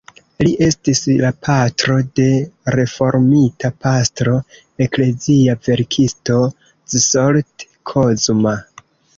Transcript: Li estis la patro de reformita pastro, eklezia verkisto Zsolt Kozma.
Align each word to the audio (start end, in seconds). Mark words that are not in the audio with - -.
Li 0.45 0.51
estis 0.67 1.01
la 1.23 1.29
patro 1.47 1.97
de 2.19 2.25
reformita 2.79 3.71
pastro, 3.85 4.33
eklezia 4.87 5.57
verkisto 5.69 6.39
Zsolt 7.07 7.69
Kozma. 7.93 8.57